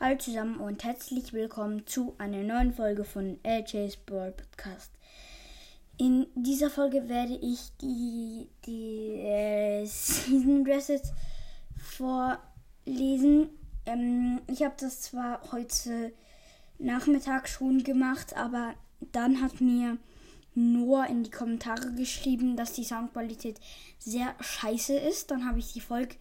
Hallo 0.00 0.16
zusammen 0.16 0.60
und 0.60 0.84
herzlich 0.84 1.32
willkommen 1.32 1.84
zu 1.84 2.14
einer 2.18 2.44
neuen 2.44 2.72
Folge 2.72 3.02
von 3.02 3.40
LJ's 3.42 3.96
Brawl 3.96 4.30
Podcast. 4.30 4.92
In 5.96 6.28
dieser 6.36 6.70
Folge 6.70 7.08
werde 7.08 7.34
ich 7.34 7.72
die, 7.82 8.46
die 8.64 9.14
äh, 9.18 9.84
Season 9.86 10.64
Dresses 10.64 11.12
vorlesen. 11.76 13.48
Ähm, 13.86 14.40
ich 14.46 14.62
habe 14.62 14.76
das 14.78 15.00
zwar 15.00 15.40
heute 15.50 16.12
Nachmittag 16.78 17.48
schon 17.48 17.82
gemacht, 17.82 18.36
aber 18.36 18.74
dann 19.10 19.42
hat 19.42 19.60
mir 19.60 19.98
Noah 20.54 21.08
in 21.08 21.24
die 21.24 21.32
Kommentare 21.32 21.92
geschrieben, 21.94 22.56
dass 22.56 22.72
die 22.72 22.84
Soundqualität 22.84 23.58
sehr 23.98 24.36
scheiße 24.38 24.96
ist. 24.96 25.32
Dann 25.32 25.44
habe 25.44 25.58
ich 25.58 25.72
die 25.72 25.80
Folge 25.80 26.14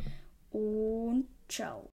Und 0.51 1.27
ciao. 1.47 1.83